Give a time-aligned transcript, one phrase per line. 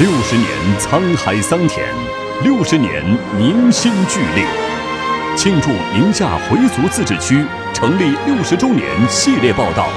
[0.00, 0.48] 六十年
[0.80, 1.86] 沧海桑田，
[2.42, 3.00] 六十年
[3.38, 4.44] 凝心聚力，
[5.36, 9.88] 庆祝宁夏回族自治区成立六十周年系列报道，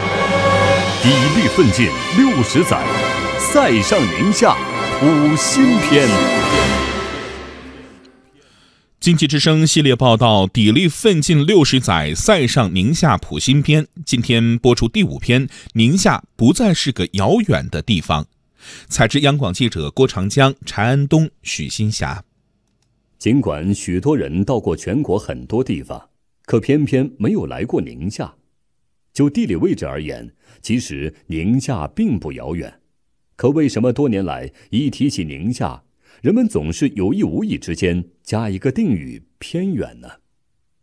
[1.01, 2.79] 砥砺奋进六十载，
[3.39, 4.55] 塞上宁夏
[4.99, 6.07] 谱新篇。
[8.99, 13.83] 经济之声系列报道《砥砺奋进六十载，塞上宁夏谱新篇》。
[14.05, 18.27] 今天播出第五篇：宁夏不再是个遥远的地方。
[18.87, 22.23] 采自央广记者郭长江、柴安东、许新霞。
[23.17, 26.09] 尽管许多人到过全国很多地方，
[26.45, 28.35] 可偏偏没有来过宁夏。
[29.11, 30.31] 就地理位置而言，
[30.61, 32.81] 其实宁夏并不遥远。
[33.35, 35.83] 可为什么多年来一提起宁夏，
[36.21, 40.07] 人们总是有意无意之间加一个定语“偏远”呢？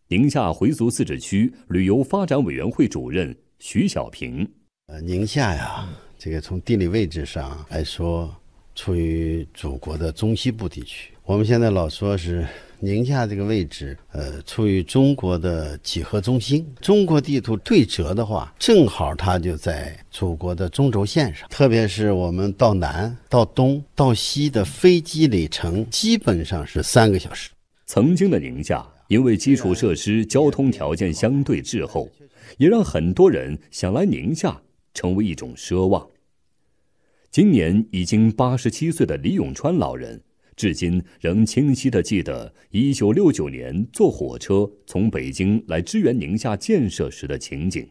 [0.08, 4.48] 宁夏回族自治区旅游发展委员会主任徐小平
[4.86, 5.88] ：“呃，宁夏呀，
[6.24, 8.34] 这个从地理位置上来说，
[8.74, 11.12] 处于祖国的中西部地区。
[11.22, 12.46] 我们现在老说是。”
[12.80, 16.66] 宁夏这个位置，呃，处于中国的几何中心。
[16.80, 21.46] 中国地图对折的话，正好它就在祖国的中轴线上。
[21.50, 27.50] 特别是我们到南、到东、到西的飞机里程，基本上是三个小时。
[27.86, 32.08] 曾经的宁夏，因为基础设施、交通条件相对滞后，
[32.56, 34.58] 也让很多人想来宁夏
[34.94, 36.06] 成为一种奢望。
[37.34, 40.22] 今年已经八十七岁的李永川老人。
[40.54, 47.84] 至今仍清晰地记得1969年坐火车从北京来支援宁夏建设时的情景。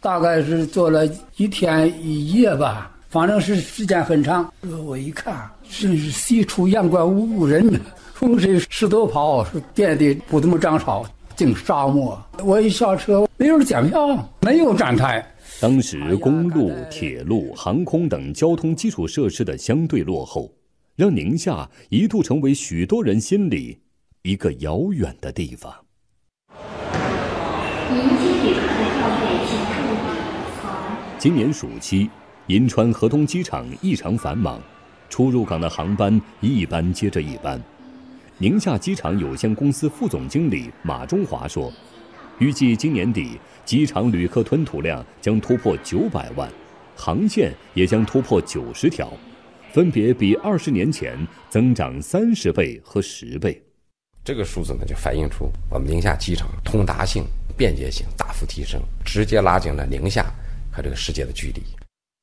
[0.00, 1.04] 大概是坐了
[1.36, 4.48] 一天一夜吧，反正是时间很长。
[4.86, 7.68] 我一看，是西出阳关无故人，
[8.12, 12.16] 风吹石头跑，是遍地不怎么长草，净沙漠。
[12.44, 15.33] 我一下车，没有检票，没有站台。
[15.60, 20.52] 当时公路、铁路、航空等交通基础设施的相对落后。
[20.96, 23.76] 让宁夏一度成为许多人心里
[24.22, 25.74] 一个遥远的地方。
[31.18, 32.08] 今年暑期，
[32.46, 34.60] 银川河东机场异常繁忙，
[35.10, 37.60] 出入港的航班一班接着一班。
[38.38, 41.72] 宁夏机场有限公司副总经理马中华说
[42.38, 46.50] ：“预计今年底，机场旅客吞吐量将突破九百万，
[46.96, 49.12] 航线也将突破九十条。”
[49.72, 51.18] 分别比二十年前
[51.50, 53.60] 增长三十倍和十倍，
[54.22, 57.24] 这个数字呢，就反映出我们宁夏机场通达性、
[57.56, 60.32] 便捷性大幅提升，直接拉近了宁夏
[60.70, 61.60] 和这个世界的距离。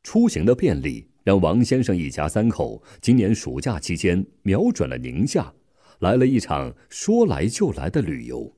[0.04, 5.52] 出行的便利让王先生一家三口今年暑假期间瞄准了宁夏，
[6.00, 8.50] 来了一场说来就来的旅游。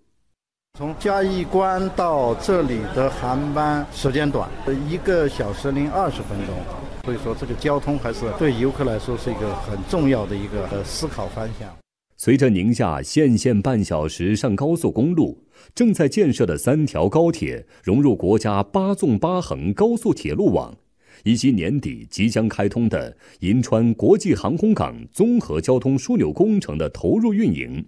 [0.75, 4.49] 从嘉峪关到这里的航班时间短，
[4.89, 6.55] 一个小时零二十分钟。
[7.03, 11.69] 所以说，这个交通还是对游客来说是一个很重要的一个呃思考方向。
[12.17, 15.45] 随着宁夏县县半小时上高速公路，
[15.75, 20.75] 正在建设的三条高铁融入国家八纵八横高速铁路网，
[21.23, 27.85] 以及年底即将开通的银川国际航空港综合交通枢纽工程的投入运营，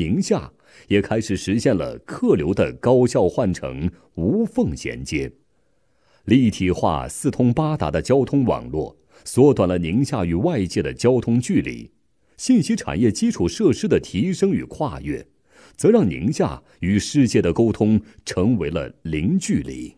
[0.00, 0.50] 宁夏
[0.88, 5.30] 也开始实现了客流的高效换乘、无缝衔接。
[6.24, 8.96] 立体化、四通八达的交通网络，
[9.26, 11.90] 缩短了宁夏与外界的交通距离；
[12.38, 15.26] 信息产业基础设施的提升与跨越，
[15.76, 19.94] 则让宁夏与世界的沟通成为了零距离。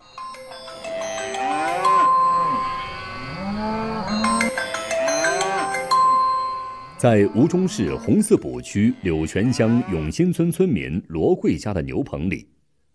[7.03, 12.47] 在吴忠市红四堡区柳泉乡永新村村民罗贵家的牛棚里。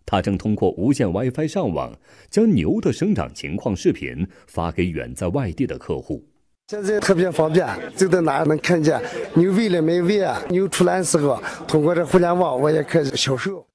[0.06, 1.92] 他正通过无线 WiFi 上网，
[2.30, 6.26] 将牛的生长情况视频发给远在外地的客户。
[6.68, 8.98] 现在特别方便，走到哪能看见
[9.34, 10.42] 牛喂了没喂啊？
[10.48, 13.66] 牛出栏时候，通过这互联网我也可以销售。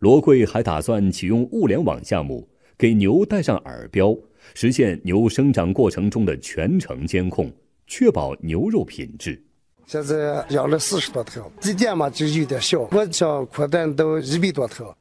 [0.00, 4.14] 罗贵还打算启用物联网项目，给牛戴上耳标，
[4.52, 7.50] 实现牛生长过程中的全程监控，
[7.86, 9.42] 确保牛肉品质。
[9.88, 14.94] 现在养了四十多头，地点嘛就有点小，我想扩展到一百多头。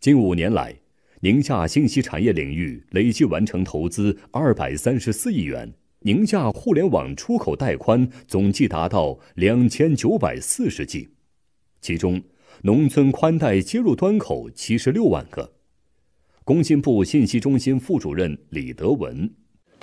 [0.00, 0.74] 近五年来，
[1.20, 11.10] 宁夏信息产业领域累计完成投资二百三十四亿元，宁夏互联网出口带宽总计达到两千九百四十 G，
[11.80, 12.20] 其中
[12.62, 15.52] 农村宽带接入端口七十六万个。
[16.42, 19.32] 工信部信息中心副主任李德文。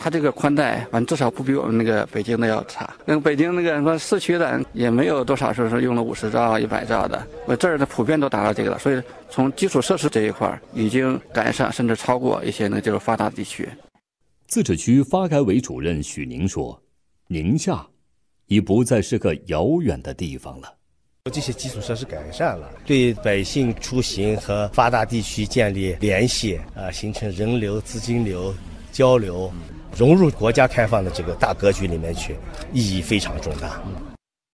[0.04, 2.92] 它这个宽带反正至少不比我们那个北京的要差。
[3.06, 7.24] 那北京那个什么市区的也没有多少说是用了五十兆一百兆的。
[7.46, 8.80] 我这儿的普遍都达到这个了。
[8.80, 9.00] 所以
[9.30, 13.70] 从基础设施这一块已经改善甚至超过一些那就是发达地区。
[14.48, 16.82] 自治区发改委主任许宁说
[17.28, 17.86] 宁夏
[18.48, 20.74] 已不再是个遥远的地方了。
[21.32, 28.52] 这些基础设施改善了对百姓出行和发达地区建立联系啊形成人流资金流
[28.92, 29.54] 交流。
[29.96, 32.36] 融入国家开放的这个大格局里面去
[32.74, 33.80] 意义非常重大。